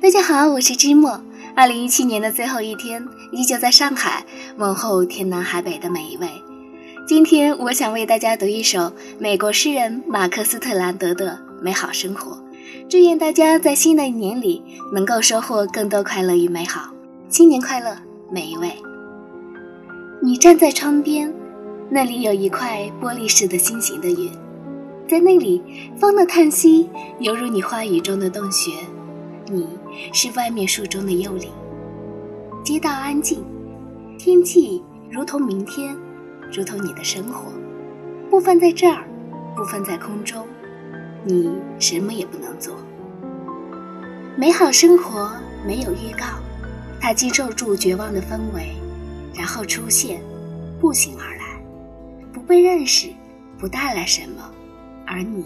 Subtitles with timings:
[0.00, 1.20] 大家好，我是芝墨。
[1.54, 4.24] 二零一七年的最后一天，依旧在上海
[4.56, 6.28] 问候天南海北的每一位。
[7.06, 12.32] 今天，我想为大家读一首美国诗人马克思特兰德的《美好生活》，
[12.88, 14.62] 祝愿大家在新的一年里
[14.92, 16.92] 能够收获更多快乐与美好。
[17.28, 17.96] 新年快乐，
[18.30, 18.70] 每一位！
[20.22, 21.32] 你站在窗边，
[21.90, 24.30] 那里有一块玻璃似的心形的云，
[25.08, 25.62] 在那里，
[25.96, 28.72] 风的叹息犹如你话语中的洞穴。
[29.48, 29.68] 你
[30.12, 31.48] 是外面树中的幽灵，
[32.64, 33.44] 街道安静，
[34.18, 35.96] 天气如同明天，
[36.52, 37.52] 如同你的生活，
[38.28, 39.04] 部分在这儿，
[39.54, 40.44] 部分在空中，
[41.22, 42.74] 你什么也不能做。
[44.36, 45.30] 美好生活
[45.64, 46.26] 没有预告，
[47.00, 48.74] 它经受住绝望的氛围，
[49.32, 50.20] 然后出现，
[50.80, 51.62] 步行而来，
[52.32, 53.08] 不被认识，
[53.56, 54.42] 不带来什么，
[55.06, 55.44] 而你